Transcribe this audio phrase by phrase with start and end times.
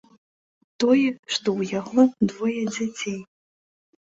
[0.83, 2.01] Тое, што ў яго
[2.33, 3.19] двое дзяцей.